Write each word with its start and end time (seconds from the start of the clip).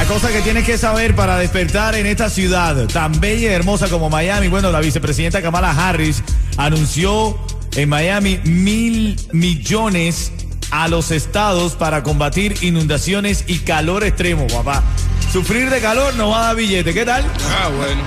La 0.00 0.06
cosa 0.06 0.32
que 0.32 0.40
tienes 0.40 0.64
que 0.64 0.78
saber 0.78 1.14
para 1.14 1.36
despertar 1.36 1.94
en 1.94 2.06
esta 2.06 2.30
ciudad 2.30 2.86
tan 2.86 3.20
bella 3.20 3.50
y 3.50 3.52
hermosa 3.52 3.86
como 3.90 4.08
Miami. 4.08 4.48
Bueno, 4.48 4.72
la 4.72 4.80
vicepresidenta 4.80 5.42
Kamala 5.42 5.72
Harris 5.72 6.22
anunció 6.56 7.38
en 7.76 7.90
Miami 7.90 8.40
mil 8.44 9.20
millones 9.32 10.32
a 10.70 10.88
los 10.88 11.10
estados 11.10 11.74
para 11.74 12.02
combatir 12.02 12.64
inundaciones 12.64 13.44
y 13.46 13.58
calor 13.58 14.02
extremo, 14.02 14.46
papá. 14.46 14.82
Sufrir 15.30 15.68
de 15.68 15.82
calor 15.82 16.14
no 16.14 16.30
va 16.30 16.44
a 16.44 16.46
dar 16.46 16.56
billete. 16.56 16.94
¿Qué 16.94 17.04
tal? 17.04 17.22
Ah, 17.50 17.68
bueno. 17.68 18.02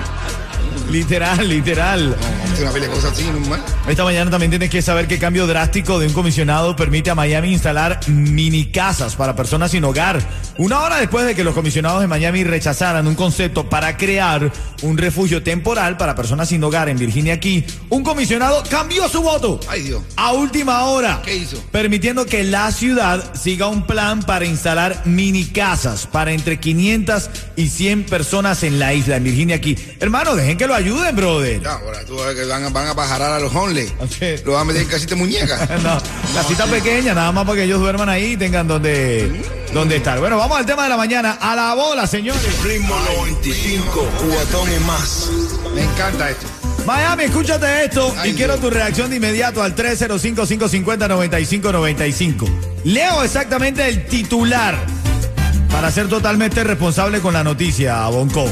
Literal, 0.93 1.49
literal. 1.49 2.15
Una 2.61 2.69
así, 3.09 3.23
normal. 3.23 3.63
Esta 3.87 4.03
mañana 4.03 4.29
también 4.29 4.51
tienes 4.51 4.69
que 4.69 4.83
saber 4.83 5.07
que 5.07 5.17
cambio 5.17 5.47
drástico 5.47 5.97
de 5.97 6.05
un 6.05 6.13
comisionado 6.13 6.75
permite 6.75 7.09
a 7.09 7.15
Miami 7.15 7.51
instalar 7.51 7.99
mini 8.07 8.65
casas 8.67 9.15
para 9.15 9.35
personas 9.35 9.71
sin 9.71 9.83
hogar. 9.85 10.21
Una 10.59 10.81
hora 10.81 10.97
después 10.97 11.25
de 11.25 11.33
que 11.33 11.43
los 11.43 11.55
comisionados 11.55 12.01
de 12.01 12.07
Miami 12.07 12.43
rechazaran 12.43 13.07
un 13.07 13.15
concepto 13.15 13.67
para 13.67 13.97
crear 13.97 14.51
un 14.83 14.97
refugio 14.97 15.41
temporal 15.41 15.97
para 15.97 16.13
personas 16.13 16.49
sin 16.49 16.63
hogar 16.63 16.89
en 16.89 16.97
Virginia 16.99 17.33
aquí, 17.33 17.65
un 17.89 18.03
comisionado 18.03 18.61
cambió 18.69 19.09
su 19.09 19.23
voto. 19.23 19.59
Ay, 19.67 19.81
Dios. 19.81 20.03
A 20.15 20.33
última 20.33 20.83
hora. 20.83 21.23
¿Qué 21.25 21.35
hizo? 21.35 21.57
Permitiendo 21.71 22.27
que 22.27 22.43
la 22.43 22.71
ciudad 22.71 23.33
siga 23.33 23.67
un 23.67 23.87
plan 23.87 24.21
para 24.21 24.45
instalar 24.45 25.01
mini 25.05 25.45
casas 25.45 26.05
para 26.05 26.33
entre 26.33 26.59
500 26.59 27.29
y 27.55 27.69
100 27.69 28.03
personas 28.05 28.61
en 28.61 28.77
la 28.77 28.93
isla, 28.93 29.15
en 29.15 29.23
Virginia 29.23 29.55
aquí. 29.55 29.75
Hermano, 29.99 30.35
dejen 30.35 30.57
que 30.57 30.67
lo 30.67 30.75
ayuden, 30.75 30.82
brother. 30.91 31.61
Ya, 31.61 31.73
ahora 31.73 32.03
tú 32.05 32.15
vas 32.15 32.23
a 32.23 32.27
ver 32.27 32.35
que 32.37 32.45
van 32.45 32.63
a, 32.63 32.69
van 32.69 32.87
a 32.87 32.95
pajarar 32.95 33.31
a 33.31 33.39
los 33.39 33.53
homeless. 33.53 33.91
Ok. 33.99 34.45
Lo 34.45 34.53
van 34.53 34.61
a 34.61 34.65
meter 34.65 34.83
en 34.83 34.87
casita 34.87 35.15
de 35.15 35.21
muñeca. 35.21 35.67
No, 35.83 35.99
casita 36.33 36.65
pequeña, 36.65 37.13
nada 37.13 37.31
más 37.31 37.45
para 37.45 37.57
que 37.57 37.63
ellos 37.63 37.79
duerman 37.79 38.09
ahí 38.09 38.33
y 38.33 38.37
tengan 38.37 38.67
donde, 38.67 39.41
donde 39.73 39.97
estar. 39.97 40.19
Bueno, 40.19 40.37
vamos 40.37 40.57
al 40.57 40.65
tema 40.65 40.83
de 40.83 40.89
la 40.89 40.97
mañana. 40.97 41.37
A 41.41 41.55
la 41.55 41.73
bola, 41.73 42.07
señores. 42.07 42.41
Ritmo 42.63 42.95
95, 43.17 44.07
cuatón 44.29 44.69
y 44.73 44.79
más. 44.85 45.29
Me 45.75 45.83
encanta 45.83 46.29
esto. 46.29 46.47
Miami, 46.85 47.23
escúchate 47.23 47.85
esto 47.85 48.13
Ay, 48.17 48.31
y 48.31 48.33
quiero 48.33 48.57
tu 48.57 48.69
reacción 48.69 49.09
de 49.09 49.15
inmediato 49.15 49.63
al 49.63 49.73
305-550-9595. 49.75 52.47
Leo 52.83 53.23
exactamente 53.23 53.87
el 53.87 54.05
titular 54.05 54.77
para 55.71 55.89
ser 55.91 56.07
totalmente 56.07 56.63
responsable 56.63 57.19
con 57.19 57.33
la 57.33 57.43
noticia, 57.43 58.05
Bonco. 58.07 58.45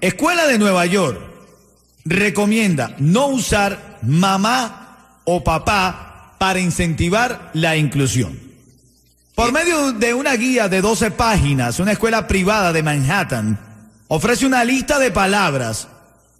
Escuela 0.00 0.46
de 0.46 0.58
Nueva 0.58 0.86
York 0.86 1.20
recomienda 2.04 2.94
no 2.98 3.28
usar 3.28 3.98
mamá 4.02 5.20
o 5.24 5.42
papá 5.42 6.34
para 6.38 6.60
incentivar 6.60 7.50
la 7.54 7.76
inclusión. 7.76 8.38
Por 9.34 9.52
medio 9.52 9.92
de 9.92 10.14
una 10.14 10.34
guía 10.34 10.68
de 10.68 10.80
12 10.80 11.10
páginas, 11.12 11.80
una 11.80 11.92
escuela 11.92 12.28
privada 12.28 12.72
de 12.72 12.82
Manhattan 12.82 13.58
ofrece 14.08 14.46
una 14.46 14.64
lista 14.64 14.98
de 14.98 15.10
palabras 15.10 15.88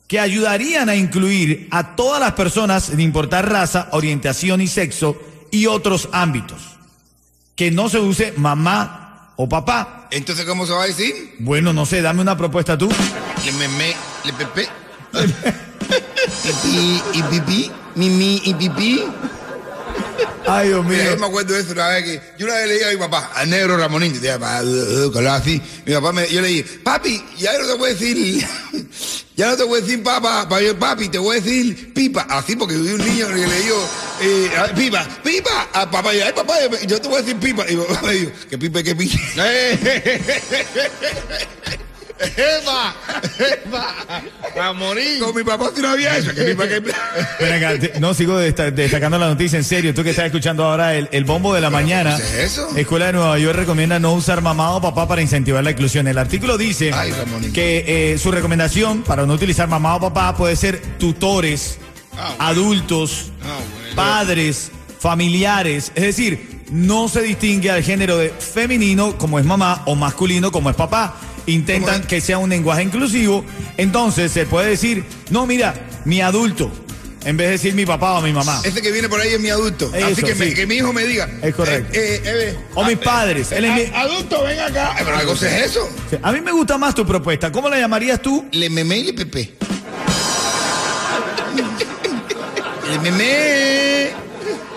que 0.07 0.21
ayudarían 0.21 0.89
a 0.89 0.95
incluir 0.95 1.67
a 1.71 1.97
todas 1.97 2.21
las 2.21 2.35
personas 2.35 2.85
sin 2.85 3.01
importar 3.01 3.51
raza, 3.51 3.89
orientación 3.93 4.61
y 4.61 4.69
sexo 4.69 5.21
y 5.51 5.67
otros 5.67 6.09
ámbitos. 6.13 6.59
Que 7.57 7.71
no 7.71 7.89
se 7.89 7.99
use 7.99 8.35
mamá 8.37 9.04
o 9.37 9.49
papá. 9.49 10.09
Entonces, 10.11 10.45
¿cómo 10.45 10.67
se 10.67 10.73
va 10.73 10.85
a 10.85 10.87
decir? 10.87 11.35
Bueno, 11.39 11.73
no 11.73 11.87
sé, 11.87 12.03
dame 12.03 12.23
una 12.23 12.37
propuesta 12.37 12.79
tú. 12.79 12.89
Le 13.45 13.53
meme, 13.53 13.95
le 14.25 14.33
pepe. 14.33 14.69
Pipí 16.43 17.03
y 17.15 17.23
pipí. 17.23 17.71
Mimi 17.95 18.43
y 18.45 18.55
pipí. 18.55 19.05
Ay, 20.47 20.69
Dios 20.69 20.85
mío. 20.85 20.99
Mira, 20.99 21.11
yo 21.11 21.19
me 21.19 21.27
acuerdo 21.27 21.55
de 21.55 21.61
eso 21.61 21.73
una 21.73 21.89
vez 21.89 22.05
que 22.05 22.21
yo 22.39 22.47
una 22.47 22.57
vez 22.57 22.69
le 22.69 22.75
dije 22.75 22.87
a 22.87 22.91
mi 22.91 22.97
papá, 22.97 23.31
al 23.35 23.49
negro 23.49 23.77
Ramonín, 23.77 24.13
que 24.13 24.19
decía, 24.19 24.39
"Pa, 24.39 24.63
uh, 24.63 25.07
uh", 25.07 25.13
que 25.13 25.29
así. 25.29 25.63
Mi 25.87 25.95
papá 25.95 26.13
me, 26.13 26.29
yo 26.29 26.41
le 26.41 26.49
dije, 26.49 26.81
papi, 26.83 27.25
ya 27.39 27.53
no 27.59 27.77
te 27.77 27.85
a 27.85 27.89
decir, 27.89 28.47
ya 29.37 29.51
no 29.51 29.57
te 29.57 29.65
voy 29.65 29.79
a 29.79 29.83
decir 29.83 30.03
papá, 30.03 30.49
papi, 30.49 31.09
te 31.09 31.19
voy 31.19 31.37
a 31.37 31.41
decir 31.41 31.93
pipa. 31.93 32.27
Así 32.31 32.55
porque 32.55 32.77
vi 32.77 32.91
un 32.91 33.05
niño 33.05 33.27
que 33.29 33.35
le 33.35 33.63
dijo, 33.63 33.89
eh, 34.21 34.51
pipa, 34.77 35.07
pipa, 35.25 35.69
a 35.73 35.91
papá, 35.91 36.15
yo, 36.15 36.25
ay 36.25 36.33
papá, 36.33 36.55
yo 36.87 37.01
te 37.01 37.09
voy 37.09 37.19
a 37.19 37.23
decir 37.23 37.37
pipa. 37.37 37.65
Y 37.69 37.77
papá 37.77 38.03
me 38.03 38.13
dijo, 38.13 38.31
que 38.49 38.59
pipa, 38.59 38.83
que 38.83 38.95
pipa. 38.95 39.19
¡Eva! 42.21 42.95
¡Eva! 43.67 43.95
¡Ramonín! 44.55 45.19
Con 45.21 45.35
mi 45.35 45.43
papá 45.43 45.71
si 45.75 45.83
no 45.83 45.89
había 45.91 46.17
eso, 46.17 46.31
que 46.33 46.57
que 46.57 47.93
no 48.01 48.15
sigo 48.15 48.39
desta- 48.39 48.71
destacando 48.71 49.19
la 49.19 49.27
noticia 49.29 49.57
en 49.59 49.65
serio. 49.65 49.93
Tú 49.95 50.03
que 50.05 50.11
estás 50.11 50.27
escuchando 50.27 50.65
ahora 50.65 50.95
el, 50.95 51.09
el 51.13 51.25
bombo 51.25 51.53
de 51.55 51.61
la 51.61 51.71
mañana. 51.71 52.17
¿qué 52.17 52.23
es 52.23 52.53
eso? 52.53 52.69
Escuela 52.77 53.07
de 53.07 53.15
Nueva 53.15 53.39
York 53.39 53.57
recomienda 53.59 53.99
no 53.99 54.13
usar 54.13 54.41
mamá 54.43 54.71
o 54.73 54.81
papá 54.81 55.09
para 55.09 55.23
incentivar 55.23 55.65
la 55.65 55.73
inclusión. 55.73 56.07
El 56.07 56.19
artículo 56.19 56.57
dice 56.57 56.93
Ay, 56.95 57.13
que 57.53 58.13
eh, 58.13 58.19
su 58.19 58.31
recomendación 58.31 59.03
para 59.03 59.27
no 59.27 59.35
utilizar 59.35 59.69
mamá 59.69 59.97
o 59.97 60.01
papá 60.01 60.37
puede 60.37 60.57
ser 60.57 60.81
tutores, 60.99 61.79
Ah, 62.17 62.29
bueno. 62.39 62.45
adultos, 62.45 63.33
Ah, 63.43 63.59
bueno. 63.75 63.97
padres, 63.97 64.71
familiares. 65.01 65.91
Es 65.97 66.03
decir, 66.05 66.63
no 66.71 67.09
se 67.09 67.23
distingue 67.23 67.73
al 67.73 67.83
género 67.83 68.17
de 68.19 68.29
femenino 68.31 69.19
como 69.19 69.41
es 69.41 69.45
mamá 69.45 69.83
o 69.87 69.97
masculino 69.97 70.53
como 70.53 70.71
es 70.71 70.77
papá. 70.77 71.17
Intentan 71.47 72.03
que 72.05 72.21
sea 72.21 72.39
un 72.39 72.51
lenguaje 72.51 72.83
inclusivo. 72.83 73.45
Entonces 73.77 74.33
se 74.33 74.47
puede 74.47 74.71
decir, 74.71 75.05
no, 75.31 75.47
mira, 75.47 75.75
mi 76.05 76.21
adulto, 76.21 76.71
en 77.25 77.37
vez 77.37 77.47
de 77.49 77.53
decir 77.53 77.75
mi 77.75 77.87
papá 77.87 78.15
o 78.15 78.23
mi 78.23 78.33
mamá. 78.33 78.61
Ese 78.65 78.81
que 78.83 78.91
viene 78.93 79.09
por 79.09 79.21
ahí 79.21 79.35
es 79.35 79.41
mi 79.41 79.51
adulto. 79.51 79.91
Así 79.95 80.23
que, 80.23 80.35
me- 80.35 80.55
que 80.55 80.67
mi 80.67 80.77
hijo 80.77 80.93
me 80.93 81.05
diga. 81.05 81.29
Es 81.43 81.55
correcto. 81.55 81.93
Eh, 81.99 82.21
eh, 82.25 82.27
eh, 82.53 82.57
O 82.75 82.85
mis 82.85 82.99
padres. 82.99 83.53
Él 83.53 83.65
es 83.67 83.75
mi- 83.75 83.95
Adulto, 83.97 84.43
ven 84.45 84.59
acá. 84.61 84.95
Eh, 84.99 85.03
Pero 85.05 85.19
¿qué 85.19 85.25
cosa 85.27 85.59
es 85.59 85.67
eso? 85.71 85.89
A 86.23 86.33
mí 86.33 86.41
me 86.41 86.53
gusta 86.53 86.79
más 86.79 86.95
tu 86.95 87.05
propuesta. 87.07 87.51
¿Cómo 87.53 87.69
la 87.69 87.79
llamarías 87.79 88.21
tú? 88.23 88.47
Le 88.53 88.71
meme 88.71 88.99
y 88.99 89.05
le 89.05 89.13
pepe. 89.15 89.53
le 92.91 92.99
meme. 92.99 94.11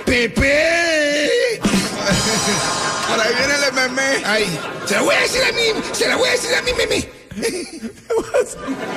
Pepe. 0.06 1.60
Por 3.18 3.26
ahí 3.26 3.34
viene 3.36 3.54
el 3.68 3.74
meme. 3.74 4.04
Ay, 4.26 4.46
se 4.86 4.94
la 4.94 5.02
voy 5.02 5.16
a 5.16 5.22
decir 5.22 5.42
a 5.42 5.52
mí. 5.52 5.64
Se 5.92 6.08
la 6.08 6.16
voy 6.18 6.30
a 6.30 6.34
decir 6.34 6.54
a 6.54 6.62
mí, 6.62 6.70
meme. 6.78 7.10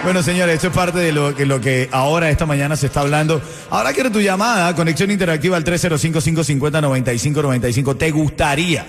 Bueno, 0.05 0.23
señores, 0.23 0.57
esto 0.57 0.67
es 0.67 0.75
parte 0.75 0.99
de 0.99 1.11
lo 1.11 1.35
que, 1.35 1.47
lo 1.47 1.59
que 1.59 1.89
ahora, 1.91 2.29
esta 2.29 2.45
mañana, 2.45 2.77
se 2.77 2.89
está 2.89 3.01
hablando. 3.01 3.41
Ahora 3.71 3.95
quiero 3.95 4.13
tu 4.13 4.21
llamada, 4.21 4.77
conexión 4.77 5.11
interactiva 5.11 5.57
al 5.57 5.65
305-550-9595. 5.65 7.97
¿Te 7.97 8.11
gustaría 8.11 8.85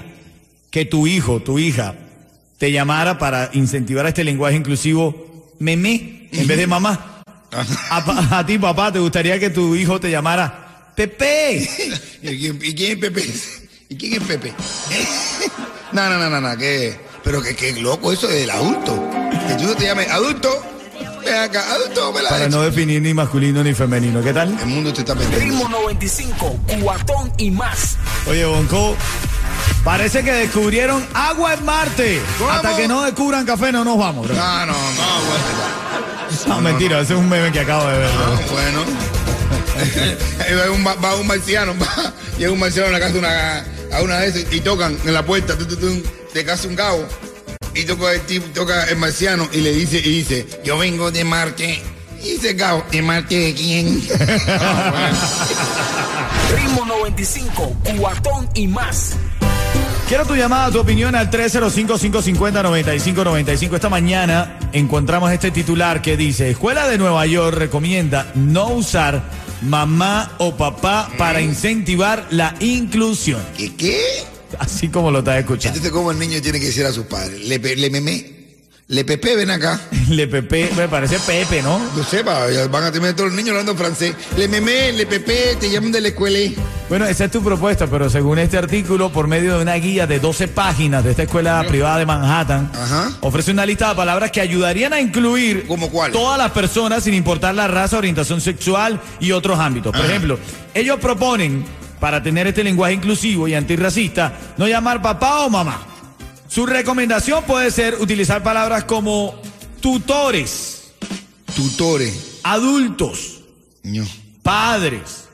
que 0.69 0.83
tu 0.83 1.07
hijo, 1.07 1.41
tu 1.41 1.59
hija, 1.59 1.95
te 2.57 2.73
llamara 2.73 3.17
para 3.17 3.51
incentivar 3.53 4.05
este 4.07 4.25
lenguaje 4.25 4.57
inclusivo 4.57 5.53
meme 5.59 6.27
en 6.33 6.45
vez 6.45 6.57
de 6.57 6.67
mamá? 6.67 7.23
A, 7.89 8.45
ti, 8.45 8.57
papá, 8.57 8.91
¿te 8.91 8.99
gustaría 8.99 9.39
que 9.39 9.49
tu 9.49 9.75
hijo 9.75 9.97
te 9.97 10.11
llamara 10.11 10.91
Pepe? 10.93 11.69
¿Y 12.21 12.37
quién, 12.37 12.59
y 12.61 12.75
quién 12.75 12.91
es 12.91 12.97
Pepe? 12.97 13.60
¿Y 13.91 13.97
quién 13.97 14.13
es 14.13 14.21
Pepe? 14.21 14.53
no, 15.91 16.09
no, 16.09 16.17
no, 16.17 16.29
no, 16.29 16.39
no, 16.39 16.57
que. 16.57 16.97
Pero 17.25 17.41
que, 17.41 17.53
que 17.57 17.73
loco 17.73 18.13
eso 18.13 18.25
del 18.25 18.49
adulto. 18.49 18.97
Que 19.49 19.55
tú 19.55 19.75
te 19.75 19.83
llames 19.83 20.09
adulto. 20.09 20.49
Ven 21.25 21.35
acá, 21.35 21.61
adulto, 21.73 22.13
me 22.13 22.21
la 22.21 22.29
Para 22.29 22.47
no 22.47 22.61
definir 22.61 23.01
ni 23.01 23.13
masculino 23.13 23.61
ni 23.61 23.73
femenino. 23.73 24.23
¿Qué 24.23 24.31
tal? 24.31 24.57
El 24.57 24.67
mundo 24.67 24.93
te 24.93 25.01
está 25.01 25.13
perdiendo. 25.13 25.45
Ritmo 25.45 25.67
95, 25.67 26.59
cuatón 26.81 27.33
y 27.37 27.51
más. 27.51 27.97
Oye, 28.29 28.45
Bonco, 28.45 28.95
parece 29.83 30.23
que 30.23 30.31
descubrieron 30.31 31.05
agua 31.13 31.53
en 31.55 31.65
Marte. 31.65 32.21
¿Cómo? 32.39 32.49
Hasta 32.49 32.77
que 32.77 32.87
no 32.87 33.03
descubran 33.03 33.45
café 33.45 33.73
no 33.73 33.83
nos 33.83 33.97
vamos. 33.97 34.25
bro. 34.25 34.37
No, 34.37 34.65
no, 34.67 34.67
no, 34.67 34.73
bueno. 34.73 36.47
No, 36.47 36.61
mentira, 36.61 37.01
ese 37.01 37.11
es 37.11 37.19
un 37.19 37.27
meme 37.27 37.51
que 37.51 37.59
acabo 37.59 37.89
de 37.89 37.97
ver. 37.97 38.09
Ah, 38.09 38.39
bueno. 38.51 38.85
Va 40.51 40.71
un, 40.71 40.85
va 40.85 41.15
un 41.15 41.27
marciano, 41.27 41.73
va, 41.81 42.13
llega 42.37 42.51
un 42.51 42.59
marciano 42.59 42.89
a 42.89 42.91
la 42.91 42.99
casa 42.99 43.13
de 43.13 43.19
una, 43.19 43.65
a 43.91 44.01
una 44.01 44.19
de 44.19 44.27
esas 44.27 44.53
y 44.53 44.61
tocan 44.61 44.97
en 45.05 45.13
la 45.13 45.25
puerta 45.25 45.57
tu, 45.57 45.65
tu, 45.65 45.75
tu, 45.75 46.03
de 46.33 46.45
casa 46.45 46.67
un 46.67 46.75
cabo 46.75 47.05
y 47.73 47.83
toca 47.83 48.13
el 48.13 48.21
tipo, 48.21 48.45
toca 48.53 48.85
el 48.85 48.97
marciano 48.97 49.47
y 49.51 49.61
le 49.61 49.71
dice, 49.71 49.97
y 49.99 50.17
dice, 50.17 50.45
yo 50.63 50.77
vengo 50.77 51.11
de 51.11 51.23
Marte. 51.23 51.81
Y 52.21 52.33
dice 52.33 52.55
cabo, 52.55 52.83
¿de 52.91 53.01
Marte 53.01 53.35
de 53.37 53.53
quién? 53.53 54.01
Ah, 54.47 55.11
Ritmo 56.55 56.85
95, 56.85 57.75
cuatón 57.97 58.47
y 58.53 58.67
más. 58.67 59.13
Quiero 60.07 60.25
tu 60.25 60.35
llamada, 60.35 60.69
tu 60.69 60.79
opinión 60.79 61.15
al 61.15 61.31
305-550-9595. 61.31 63.75
Esta 63.75 63.87
mañana 63.87 64.59
encontramos 64.73 65.31
este 65.31 65.51
titular 65.51 66.01
que 66.01 66.17
dice, 66.17 66.49
Escuela 66.49 66.89
de 66.89 66.97
Nueva 66.97 67.25
York 67.25 67.55
recomienda 67.57 68.29
no 68.35 68.67
usar 68.71 69.23
mamá 69.61 70.35
o 70.39 70.55
papá 70.55 71.09
para 71.17 71.41
incentivar 71.41 72.27
la 72.31 72.55
inclusión. 72.59 73.41
¿Qué 73.57 73.75
qué? 73.75 74.23
Así 74.59 74.89
como 74.89 75.11
lo 75.11 75.19
estás 75.19 75.39
escuchando. 75.39 75.77
Entonces, 75.77 75.91
¿cómo 75.91 76.11
el 76.11 76.19
niño 76.19 76.41
tiene 76.41 76.59
que 76.59 76.67
decir 76.67 76.85
a 76.85 76.91
sus 76.91 77.05
padres? 77.05 77.45
Le, 77.47 77.57
le 77.57 77.89
memé. 77.89 78.41
Le 78.87 79.05
pepe, 79.05 79.37
ven 79.37 79.49
acá. 79.49 79.79
Le 80.09 80.27
Pepe, 80.27 80.69
me 80.75 80.89
parece 80.89 81.17
Pepe, 81.19 81.61
¿no? 81.61 81.79
No 81.95 82.03
sepa, 82.03 82.45
van 82.69 82.83
a 82.83 82.91
tener 82.91 83.15
todos 83.15 83.29
los 83.29 83.37
niños 83.37 83.51
hablando 83.51 83.73
francés. 83.75 84.13
Le 84.35 84.49
memé, 84.49 84.91
le 84.91 85.05
pepe, 85.05 85.55
te 85.57 85.69
llaman 85.69 85.93
de 85.93 86.01
la 86.01 86.07
escuela. 86.09 86.39
Bueno, 86.91 87.05
esa 87.05 87.23
es 87.23 87.31
tu 87.31 87.41
propuesta, 87.41 87.87
pero 87.87 88.09
según 88.09 88.37
este 88.37 88.57
artículo, 88.57 89.13
por 89.13 89.25
medio 89.25 89.55
de 89.55 89.61
una 89.61 89.75
guía 89.75 90.05
de 90.07 90.19
12 90.19 90.49
páginas 90.49 91.01
de 91.05 91.11
esta 91.11 91.23
escuela 91.23 91.63
privada 91.65 91.97
de 91.99 92.05
Manhattan, 92.05 92.69
Ajá. 92.75 93.13
ofrece 93.21 93.51
una 93.51 93.65
lista 93.65 93.87
de 93.87 93.95
palabras 93.95 94.29
que 94.29 94.41
ayudarían 94.41 94.91
a 94.91 94.99
incluir 94.99 95.67
¿Cómo 95.67 95.89
cuál? 95.89 96.11
todas 96.11 96.37
las 96.37 96.51
personas 96.51 97.05
sin 97.05 97.13
importar 97.13 97.55
la 97.55 97.69
raza, 97.69 97.97
orientación 97.97 98.41
sexual 98.41 98.99
y 99.21 99.31
otros 99.31 99.57
ámbitos. 99.57 99.93
Por 99.93 100.01
Ajá. 100.01 100.09
ejemplo, 100.09 100.37
ellos 100.73 100.99
proponen, 100.99 101.63
para 102.01 102.21
tener 102.21 102.47
este 102.47 102.61
lenguaje 102.61 102.93
inclusivo 102.95 103.47
y 103.47 103.53
antirracista, 103.53 104.33
no 104.57 104.67
llamar 104.67 105.01
papá 105.01 105.45
o 105.45 105.49
mamá. 105.49 105.83
Su 106.49 106.65
recomendación 106.65 107.45
puede 107.45 107.71
ser 107.71 107.95
utilizar 108.01 108.43
palabras 108.43 108.83
como 108.83 109.35
tutores, 109.79 110.91
Tutores. 111.55 112.39
adultos, 112.43 113.39
Ño. 113.83 114.03
padres, 114.43 115.29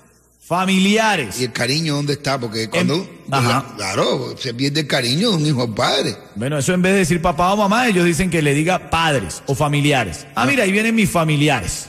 familiares. 0.47 1.41
¿Y 1.41 1.43
el 1.43 1.51
cariño 1.51 1.95
dónde 1.95 2.13
está? 2.13 2.39
Porque 2.39 2.69
cuando. 2.69 3.05
Ajá. 3.29 3.73
Claro, 3.75 4.35
se 4.39 4.53
pierde 4.53 4.81
el 4.81 4.87
cariño 4.87 5.31
de 5.31 5.35
un 5.35 5.45
hijo 5.45 5.63
al 5.63 5.73
padre. 5.73 6.15
Bueno, 6.35 6.57
eso 6.57 6.73
en 6.73 6.81
vez 6.81 6.93
de 6.93 6.99
decir 6.99 7.21
papá 7.21 7.51
o 7.51 7.57
mamá, 7.57 7.87
ellos 7.87 8.05
dicen 8.05 8.29
que 8.29 8.41
le 8.41 8.53
diga 8.53 8.89
padres 8.89 9.43
o 9.45 9.55
familiares. 9.55 10.25
Ah, 10.35 10.45
mira, 10.45 10.63
ahí 10.63 10.71
vienen 10.71 10.95
mis 10.95 11.09
familiares. 11.09 11.87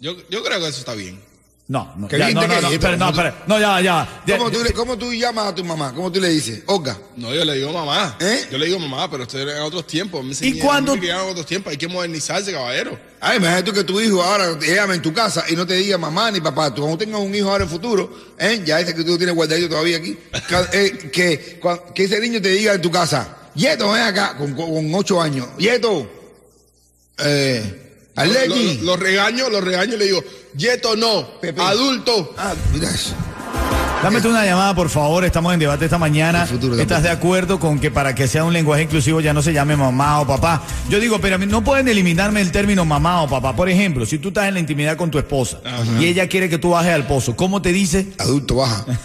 Yo, 0.00 0.16
yo 0.28 0.42
creo 0.42 0.58
que 0.58 0.66
eso 0.66 0.80
está 0.80 0.94
bien. 0.94 1.20
No, 1.72 1.90
no, 1.96 2.06
ya, 2.10 2.28
no, 2.32 2.46
no, 2.46 2.60
no, 2.60 2.68
espera, 2.68 2.96
no, 2.98 3.06
¿cómo 3.06 3.12
tú- 3.14 3.20
espera, 3.22 3.44
no, 3.46 3.58
ya, 3.58 3.80
ya. 3.80 4.22
ya. 4.26 4.36
¿Cómo 4.36 4.50
tú, 4.50 4.58
¿Cómo 4.74 4.98
tú 4.98 5.10
llamas 5.14 5.46
a 5.46 5.54
tu 5.54 5.64
mamá? 5.64 5.94
¿Cómo 5.94 6.12
tú 6.12 6.20
le 6.20 6.28
dices? 6.28 6.62
Olga. 6.66 6.98
No, 7.16 7.32
yo 7.34 7.46
le 7.46 7.54
digo 7.54 7.72
mamá. 7.72 8.14
¿Eh? 8.20 8.46
Yo 8.50 8.58
le 8.58 8.66
digo 8.66 8.78
mamá, 8.78 9.10
pero 9.10 9.22
estoy 9.22 9.40
en 9.40 9.48
otros 9.62 9.86
tiempos. 9.86 10.22
Me 10.22 10.32
enseñé- 10.34 10.60
cuándo- 10.60 10.94
me 10.96 11.10
otros 11.14 11.46
tiempos. 11.46 11.70
Hay 11.70 11.78
que 11.78 11.88
modernizarse, 11.88 12.52
caballero. 12.52 12.98
Ay, 13.20 13.38
imagínate 13.38 13.62
tú 13.62 13.72
que 13.72 13.84
tu 13.84 13.98
hijo 14.02 14.22
ahora 14.22 14.58
te 14.58 14.74
llame 14.74 14.96
en 14.96 15.00
tu 15.00 15.14
casa 15.14 15.44
y 15.48 15.56
no 15.56 15.66
te 15.66 15.72
diga 15.76 15.96
mamá 15.96 16.30
ni 16.30 16.42
papá. 16.42 16.74
Tú 16.74 16.82
cuando 16.82 16.98
tengas 16.98 17.22
un 17.22 17.34
hijo 17.34 17.48
ahora 17.50 17.64
en 17.64 17.70
futuro, 17.70 18.14
¿eh? 18.38 18.60
ya 18.66 18.78
ese 18.78 18.94
que 18.94 19.02
tú 19.02 19.16
tienes 19.16 19.34
guardadito 19.34 19.70
todavía 19.70 19.96
aquí, 19.96 20.14
ca- 20.50 20.68
eh, 20.74 21.08
que, 21.10 21.58
que 21.94 22.04
ese 22.04 22.20
niño 22.20 22.42
te 22.42 22.50
diga 22.50 22.74
en 22.74 22.82
tu 22.82 22.90
casa, 22.90 23.34
Yeto, 23.54 23.92
ven 23.92 24.02
acá, 24.02 24.36
con, 24.36 24.52
con, 24.54 24.74
con 24.74 24.94
ocho 24.94 25.22
años, 25.22 25.46
Yeto, 25.56 26.06
eh, 27.18 27.78
Aleki. 28.16 28.80
Los 28.82 28.98
regaño, 28.98 29.48
los 29.48 29.62
regaño 29.64 29.94
y 29.94 29.98
le 29.98 30.04
digo, 30.06 30.22
Yeto 30.56 30.96
no, 30.96 31.40
Pepe. 31.40 31.60
adulto. 31.60 32.34
Ah, 32.36 32.52
mira 32.72 32.90
eso. 32.90 33.14
Dame 34.02 34.20
tú 34.20 34.30
una 34.30 34.44
llamada, 34.44 34.74
por 34.74 34.90
favor. 34.90 35.24
Estamos 35.24 35.54
en 35.54 35.60
debate 35.60 35.84
esta 35.84 35.96
mañana. 35.96 36.44
De 36.44 36.82
¿Estás 36.82 37.04
de 37.04 37.08
acuerdo 37.08 37.60
con 37.60 37.78
que 37.78 37.92
para 37.92 38.16
que 38.16 38.26
sea 38.26 38.42
un 38.42 38.52
lenguaje 38.52 38.82
inclusivo 38.82 39.20
ya 39.20 39.32
no 39.32 39.42
se 39.42 39.52
llame 39.52 39.76
mamá 39.76 40.20
o 40.20 40.26
papá? 40.26 40.60
Yo 40.88 40.98
digo, 40.98 41.20
pero 41.20 41.38
no 41.38 41.62
pueden 41.62 41.86
eliminarme 41.86 42.40
el 42.40 42.50
término 42.50 42.84
mamá 42.84 43.22
o 43.22 43.28
papá. 43.28 43.54
Por 43.54 43.68
ejemplo, 43.68 44.04
si 44.04 44.18
tú 44.18 44.28
estás 44.28 44.48
en 44.48 44.54
la 44.54 44.60
intimidad 44.60 44.96
con 44.96 45.12
tu 45.12 45.18
esposa 45.18 45.60
y 46.00 46.06
ella 46.06 46.28
quiere 46.28 46.48
que 46.48 46.58
tú 46.58 46.70
bajes 46.70 46.92
al 46.92 47.06
pozo, 47.06 47.36
¿cómo 47.36 47.62
te 47.62 47.72
dice? 47.72 48.08
Adulto, 48.18 48.56
baja. 48.56 48.84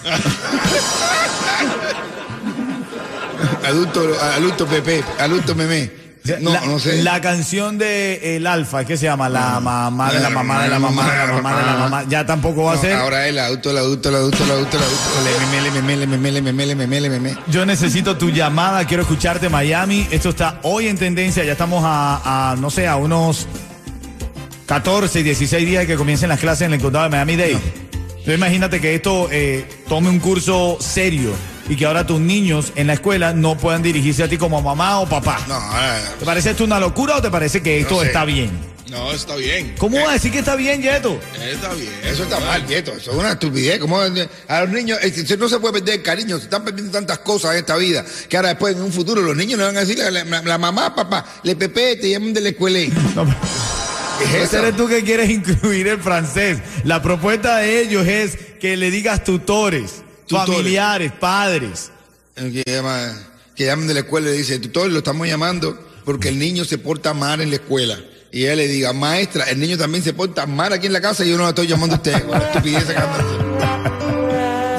adulto, 3.65 4.01
adulto 4.19 4.65
Pepe, 4.65 5.03
adulto 5.19 5.53
Meme. 5.53 6.06
No, 6.39 6.53
la, 6.53 6.61
no 6.61 6.79
sé. 6.79 7.01
La 7.03 7.21
canción 7.21 7.77
de 7.77 8.35
El 8.35 8.47
Alfa, 8.47 8.85
¿qué 8.85 8.97
se 8.97 9.05
llama? 9.05 9.29
La 9.29 9.59
mamá 9.59 10.11
de 10.11 10.19
la 10.19 10.29
mamá 10.29 10.63
de 10.63 10.69
la 10.69 10.79
mamá 10.79 11.11
de 11.11 11.17
la 11.17 11.33
mamá 11.33 11.57
de 11.57 11.65
la 11.65 11.73
mamá. 11.77 12.05
Ya 12.09 12.25
tampoco 12.25 12.63
va 12.63 12.73
a 12.73 12.75
No, 12.75 12.81
ser. 12.81 12.93
Ahora 12.93 13.27
el 13.27 13.37
adulto, 13.39 13.71
el 13.71 13.77
adulto, 13.77 14.09
el 14.09 14.15
adulto, 14.15 14.43
el 14.43 14.51
adulto, 14.51 14.77
el 14.77 14.83
adulto. 14.83 15.07
Yo 17.47 17.65
necesito 17.65 18.17
tu 18.17 18.29
llamada, 18.29 18.85
quiero 18.85 19.03
escucharte 19.03 19.49
Miami. 19.49 20.07
Esto 20.11 20.29
está 20.29 20.59
hoy 20.63 20.87
en 20.87 20.97
tendencia, 20.97 21.43
ya 21.43 21.53
estamos 21.53 21.83
a, 21.85 22.51
a, 22.51 22.55
no 22.55 22.69
sé, 22.69 22.87
a 22.87 22.95
unos 22.97 23.47
14, 24.65 25.23
16 25.23 25.65
días 25.65 25.85
que 25.85 25.95
comiencen 25.95 26.29
las 26.29 26.39
clases 26.39 26.67
en 26.67 26.73
el 26.73 26.81
condado 26.81 27.05
de 27.05 27.11
Miami-Dade. 27.11 27.51
Entonces 27.53 28.35
imagínate 28.35 28.81
que 28.81 28.95
esto 28.95 29.29
eh, 29.31 29.65
tome 29.87 30.09
un 30.09 30.19
curso 30.19 30.77
serio 30.81 31.31
y 31.69 31.75
que 31.75 31.85
ahora 31.85 32.05
tus 32.07 32.19
niños 32.19 32.71
en 32.75 32.87
la 32.87 32.93
escuela 32.93 33.33
no 33.33 33.57
puedan 33.57 33.81
dirigirse 33.83 34.23
a 34.23 34.27
ti 34.29 34.37
como 34.37 34.61
mamá 34.61 34.99
o 34.99 35.07
papá. 35.07 35.39
No, 35.47 35.59
¿Te 36.19 36.25
parece 36.25 36.51
esto 36.51 36.63
una 36.63 36.79
locura 36.79 37.17
o 37.17 37.21
te 37.21 37.29
parece 37.29 37.61
que 37.61 37.79
esto 37.79 37.99
sé. 38.01 38.07
está 38.07 38.25
bien? 38.25 38.51
No, 38.89 39.11
está 39.11 39.35
bien. 39.35 39.75
¿Cómo 39.77 39.97
vas 39.99 40.07
a 40.07 40.13
decir 40.13 40.31
que 40.31 40.39
está 40.39 40.55
bien, 40.55 40.81
Yeto? 40.81 41.19
Está 41.43 41.73
bien. 41.73 41.91
Eso 42.05 42.23
está 42.23 42.39
mal, 42.39 42.65
Nieto. 42.65 42.93
Eso 42.93 43.11
es 43.11 43.17
una 43.17 43.31
estupidez. 43.33 43.79
Como 43.79 43.99
a 43.99 44.61
los 44.61 44.69
niños, 44.69 44.97
eh, 45.03 45.35
no 45.37 45.49
se 45.49 45.59
puede 45.59 45.73
perder 45.73 45.95
el 45.95 46.03
cariño. 46.03 46.37
Se 46.37 46.45
están 46.45 46.63
perdiendo 46.63 46.93
tantas 46.93 47.19
cosas 47.19 47.51
en 47.51 47.57
esta 47.57 47.75
vida 47.75 48.05
que 48.29 48.37
ahora 48.37 48.49
después 48.49 48.77
en 48.77 48.81
un 48.83 48.93
futuro 48.93 49.21
los 49.21 49.35
niños 49.35 49.59
le 49.59 49.65
van 49.65 49.75
a 49.75 49.81
decir 49.81 50.01
a 50.01 50.09
la, 50.09 50.23
la- 50.23 50.41
la 50.41 50.57
mamá, 50.57 50.95
papá, 50.95 51.25
le 51.43 51.57
pepe, 51.57 51.97
te 51.97 52.09
llaman 52.11 52.33
de 52.33 52.39
la 52.39 52.49
escuela. 52.49 52.79
No, 53.15 53.25
¿Qué 54.19 54.23
es 54.23 54.29
Ese 54.35 54.43
eso? 54.45 54.57
eres 54.59 54.77
tú 54.77 54.87
que 54.87 55.03
quieres 55.03 55.29
incluir 55.31 55.87
el 55.89 55.99
francés. 55.99 56.59
La 56.85 57.01
propuesta 57.01 57.57
de 57.57 57.81
ellos 57.81 58.07
es 58.07 58.37
que 58.61 58.77
le 58.77 58.89
digas 58.89 59.23
tutores, 59.25 59.95
Tutores. 60.27 60.57
familiares, 60.57 61.11
padres. 61.13 61.91
Que, 62.35 62.63
llama, 62.65 63.13
que 63.55 63.65
llaman 63.65 63.87
de 63.87 63.93
la 63.95 63.99
escuela 64.01 64.27
y 64.27 64.31
le 64.31 64.37
dice, 64.37 64.59
tutor, 64.59 64.91
lo 64.91 64.99
estamos 64.99 65.27
llamando 65.27 65.77
porque 66.05 66.29
el 66.29 66.37
niño 66.39 66.65
se 66.65 66.77
porta 66.77 67.13
mal 67.13 67.41
en 67.41 67.49
la 67.49 67.55
escuela. 67.55 67.97
Y 68.31 68.43
ella 68.43 68.55
le 68.55 68.67
diga, 68.67 68.93
maestra, 68.93 69.45
el 69.45 69.59
niño 69.59 69.77
también 69.77 70.03
se 70.03 70.13
porta 70.13 70.45
mal 70.45 70.73
aquí 70.73 70.87
en 70.87 70.93
la 70.93 71.01
casa 71.01 71.25
y 71.25 71.29
yo 71.29 71.37
no 71.37 71.43
la 71.43 71.49
estoy 71.49 71.67
llamando 71.67 71.95
a 71.95 71.97
usted. 71.97 72.13
Estupidez 72.47 72.83
que. 72.85 72.95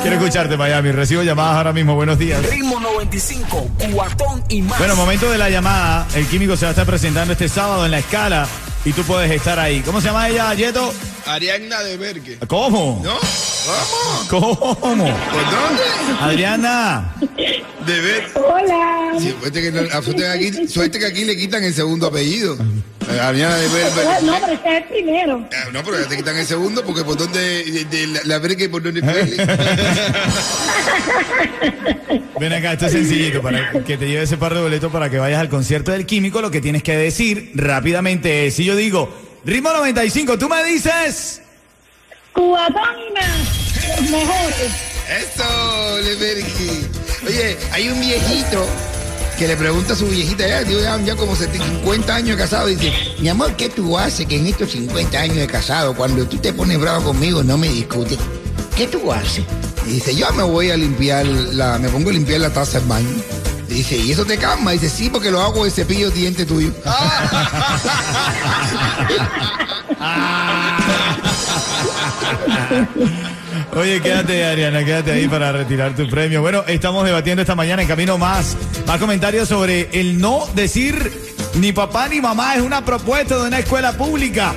Quiero 0.02 0.16
escucharte, 0.16 0.56
Miami. 0.56 0.92
Recibo 0.92 1.22
llamadas 1.22 1.56
ahora 1.56 1.72
mismo. 1.72 1.94
Buenos 1.94 2.18
días. 2.18 2.44
Ritmo 2.48 2.78
95, 2.78 3.70
cuatón 3.92 4.44
y 4.48 4.62
más. 4.62 4.78
Bueno, 4.78 4.96
momento 4.96 5.30
de 5.30 5.38
la 5.38 5.50
llamada. 5.50 6.06
El 6.14 6.26
químico 6.28 6.56
se 6.56 6.66
va 6.66 6.70
a 6.70 6.72
estar 6.72 6.86
presentando 6.86 7.32
este 7.32 7.48
sábado 7.48 7.84
en 7.84 7.90
la 7.90 7.98
escala 7.98 8.46
y 8.84 8.92
tú 8.92 9.02
puedes 9.02 9.30
estar 9.30 9.58
ahí. 9.58 9.80
¿Cómo 9.80 10.00
se 10.00 10.06
llama 10.08 10.28
ella, 10.28 10.52
Yeto? 10.54 10.92
Ariadna 11.26 11.80
de 11.82 11.96
Bergue. 11.96 12.38
¿Cómo? 12.46 13.00
¿No? 13.04 13.12
¿Vamos? 13.14 14.26
¿Cómo? 14.30 14.78
¿Por 14.80 14.96
dónde? 14.96 15.12
Adriana. 16.20 17.14
De 17.86 18.00
ver. 18.00 18.30
Hola. 18.34 19.12
Sí, 19.20 19.34
suerte 19.40 19.60
que, 19.62 19.70
no- 19.72 19.80
a 19.80 20.02
suerte 20.02 20.22
que 20.22 20.26
aquí, 20.28 20.68
suerte 20.68 20.98
que 20.98 21.06
aquí 21.06 21.24
le 21.24 21.36
quitan 21.36 21.64
el 21.64 21.74
segundo 21.74 22.06
apellido. 22.06 22.56
Eh, 23.10 23.20
Ariana 23.20 23.56
de 23.56 23.68
No, 24.22 24.38
pero 24.40 24.52
este 24.52 24.68
es 24.68 24.76
el 24.82 24.88
primero. 24.88 25.48
Ah, 25.52 25.68
No, 25.72 25.82
pero 25.82 26.00
ya 26.00 26.08
te 26.08 26.16
quitan 26.16 26.36
el 26.36 26.46
segundo 26.46 26.84
porque 26.84 27.04
por 27.04 27.16
donde 27.16 27.64
de, 27.64 27.84
de 27.84 28.06
la, 28.08 28.20
la 28.24 28.38
verga 28.38 28.68
por 28.70 28.82
donde 28.82 29.00
fue. 29.02 29.24
Ven 32.40 32.52
acá, 32.52 32.72
esto 32.72 32.86
es 32.86 32.92
sencillito 32.92 33.42
para 33.42 33.72
que 33.84 33.96
te 33.96 34.06
lleve 34.08 34.22
ese 34.22 34.36
par 34.36 34.54
de 34.54 34.60
boletos 34.60 34.92
para 34.92 35.10
que 35.10 35.18
vayas 35.18 35.40
al 35.40 35.48
concierto 35.48 35.90
del 35.92 36.06
químico. 36.06 36.40
Lo 36.40 36.50
que 36.50 36.60
tienes 36.60 36.82
que 36.82 36.96
decir 36.96 37.52
rápidamente 37.54 38.46
es, 38.46 38.54
si 38.54 38.64
yo 38.64 38.76
digo, 38.76 39.12
ritmo 39.44 39.72
95, 39.72 40.38
tú 40.38 40.48
me 40.48 40.62
dices... 40.64 41.42
Cubatón 42.32 42.96
y 43.08 43.12
más. 43.12 44.00
Los 44.00 44.10
mejores. 44.10 44.70
Eso, 45.08 45.98
Leverki. 46.02 46.86
Oye, 47.26 47.56
hay 47.72 47.88
un 47.88 48.00
viejito 48.00 48.66
que 49.38 49.46
le 49.46 49.56
pregunta 49.56 49.92
a 49.92 49.96
su 49.96 50.06
viejita, 50.06 50.48
ya, 50.48 50.62
ya, 50.62 51.00
ya 51.00 51.14
como 51.14 51.36
50 51.36 52.12
años 52.12 52.30
de 52.30 52.42
casado, 52.42 52.66
dice, 52.66 52.92
mi 53.20 53.28
amor, 53.28 53.54
¿qué 53.54 53.68
tú 53.68 53.96
haces 53.96 54.26
que 54.26 54.36
en 54.36 54.48
estos 54.48 54.72
50 54.72 55.16
años 55.16 55.36
de 55.36 55.46
casado, 55.46 55.94
cuando 55.94 56.26
tú 56.26 56.38
te 56.38 56.52
pones 56.52 56.80
bravo 56.80 57.04
conmigo, 57.04 57.44
no 57.44 57.56
me 57.56 57.68
discutes? 57.68 58.18
¿Qué 58.76 58.88
tú 58.88 59.12
haces? 59.12 59.44
Y 59.86 59.90
dice, 59.90 60.16
yo 60.16 60.28
me 60.32 60.42
voy 60.42 60.70
a 60.70 60.76
limpiar 60.76 61.24
la, 61.24 61.78
me 61.78 61.88
pongo 61.88 62.10
a 62.10 62.14
limpiar 62.14 62.40
la 62.40 62.52
taza 62.52 62.80
del 62.80 62.88
baño. 62.88 63.08
Y 63.68 63.74
dice, 63.74 63.96
¿y 63.96 64.10
eso 64.10 64.24
te 64.24 64.38
calma? 64.38 64.74
Y 64.74 64.78
dice, 64.78 64.94
sí, 64.94 65.08
porque 65.08 65.30
lo 65.30 65.40
hago 65.40 65.64
de 65.64 65.70
cepillo 65.70 66.10
de 66.10 66.16
diente 66.16 66.44
tuyo. 66.44 66.72
Oye, 73.76 74.00
quédate, 74.00 74.44
Ariana, 74.44 74.84
quédate 74.84 75.12
ahí 75.12 75.28
para 75.28 75.52
retirar 75.52 75.94
tu 75.94 76.08
premio. 76.08 76.40
Bueno, 76.40 76.64
estamos 76.66 77.04
debatiendo 77.04 77.42
esta 77.42 77.54
mañana 77.54 77.82
en 77.82 77.88
camino 77.88 78.18
más, 78.18 78.56
más 78.86 78.98
comentarios 78.98 79.48
sobre 79.48 79.88
el 79.92 80.18
no 80.18 80.46
decir 80.54 81.12
ni 81.54 81.72
papá 81.72 82.08
ni 82.08 82.20
mamá 82.20 82.54
es 82.54 82.62
una 82.62 82.84
propuesta 82.84 83.36
de 83.36 83.48
una 83.48 83.58
escuela 83.58 83.92
pública. 83.92 84.54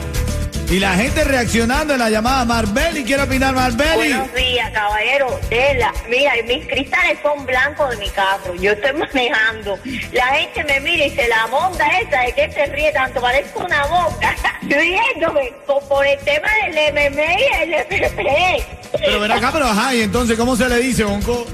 Y 0.72 0.80
la 0.80 0.94
gente 0.94 1.26
reaccionando 1.26 1.96
en 1.96 2.00
la 2.00 2.10
llamada 2.10 2.46
Marbeli, 2.46 3.04
quiere 3.04 3.24
opinar 3.24 3.54
Marbeli. 3.54 4.14
Buenos 4.14 4.34
días, 4.34 4.72
caballero. 4.72 5.38
Tela. 5.50 5.94
Mira, 6.08 6.32
mis 6.48 6.66
cristales 6.66 7.20
son 7.22 7.46
blancos 7.46 7.90
de 7.90 7.98
mi 7.98 8.10
carro. 8.12 8.56
Yo 8.56 8.72
estoy 8.72 8.94
manejando. 8.98 9.78
La 10.14 10.28
gente 10.28 10.64
me 10.64 10.80
mira 10.80 11.08
y 11.08 11.10
se 11.10 11.28
la 11.28 11.46
monda 11.48 11.86
esa 12.00 12.22
de 12.22 12.32
que 12.32 12.54
se 12.54 12.66
ríe 12.68 12.90
tanto. 12.94 13.20
Parezco 13.20 13.66
una 13.66 13.86
boca. 13.88 14.34
Riéndome 14.62 15.52
por, 15.68 15.84
por 15.90 16.08
el 16.08 16.18
tema 16.20 16.48
del 16.66 16.94
MMA 16.94 17.40
y 17.40 17.64
el 17.64 17.74
FP. 17.74 18.66
Pero 18.94 19.20
ven 19.20 19.32
acá, 19.34 19.50
pero 19.52 19.66
ajá, 19.66 19.94
y 19.94 20.04
entonces, 20.04 20.38
¿cómo 20.38 20.56
se 20.56 20.70
le 20.70 20.78
dice, 20.78 21.04
Bonco? 21.04 21.48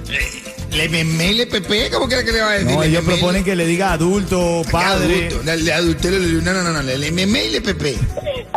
Le 0.78 0.88
meme 0.90 1.28
y 1.32 1.34
le 1.34 1.48
pepe, 1.48 1.90
¿cómo 1.92 2.08
quiera 2.08 2.24
que 2.24 2.32
le 2.32 2.40
va 2.42 2.52
a 2.52 2.54
decir? 2.54 2.72
No, 2.76 2.84
ellos 2.84 3.04
proponen 3.04 3.44
que 3.44 3.56
le 3.56 3.66
diga 3.66 3.94
adulto, 3.94 4.62
le- 4.64 4.72
padre. 4.72 5.30
Adulto, 5.74 6.10
le, 6.12 6.20
le- 6.20 6.42
no, 6.44 6.54
no, 6.54 6.62
no, 6.64 6.72
no, 6.72 6.82
le, 6.84 7.12
meme 7.12 7.46
y 7.46 7.50
le 7.50 7.62
pepe. 7.62 7.98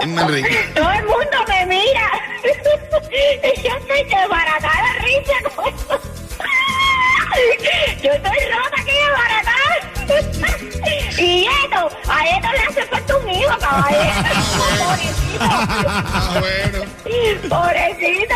Es 0.00 0.06
más 0.06 0.30
rico. 0.30 0.48
Todo 0.74 0.90
el 0.92 1.02
mundo 1.04 1.44
me 1.48 1.66
mira. 1.66 2.10
Y 3.12 3.16
yo 3.62 3.70
estoy 3.76 4.02
desbaratada 4.04 4.82
de 4.84 4.92
risa. 5.04 5.36
con. 5.56 5.64
Yo 8.02 8.10
estoy 8.12 8.38
rota 8.52 8.76
aquí 8.80 8.92
desbaratada. 8.92 9.74
Y 11.18 11.46
esto, 11.46 11.80
a 12.08 12.24
esto 12.28 12.48
le 12.52 12.58
hace 12.68 12.82
falta 12.88 13.16
un 13.16 13.28
hijo, 13.30 13.58
caballero. 13.58 14.28
Ah, 15.40 16.40
bueno. 16.40 16.78
Pobrecito. 17.02 18.34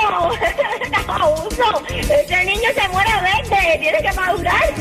Abuso. 1.13 1.83
Ese 1.89 2.45
niño 2.45 2.69
se 2.75 2.89
muere 2.89 3.11
verde. 3.21 3.79
Tiene 3.79 4.03
que 4.03 4.13
madurar. 4.13 4.75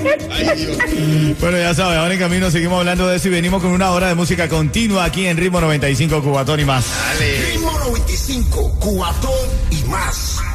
Bueno, 1.40 1.58
ya 1.58 1.74
sabes, 1.74 1.98
ahora 1.98 2.14
en 2.14 2.20
camino 2.20 2.52
seguimos 2.52 2.80
hablando 2.80 3.08
de 3.08 3.18
eso 3.18 3.28
y 3.28 3.32
venimos 3.32 3.62
con 3.62 3.72
una 3.72 3.92
hora 3.92 4.08
de 4.08 4.16
música 4.16 4.48
continua 4.48 5.06
aquí 5.06 5.28
en 5.28 5.38
Ritmo 5.38 5.60
95 5.62 6.22
Cubatón 6.22 6.60
y 6.60 6.66
más. 6.66 6.86
Dale. 7.20 7.46
Ritmo 7.52 7.72
95, 7.72 8.76
cuatón 8.80 9.32
y 9.72 9.84
más. 9.90 10.53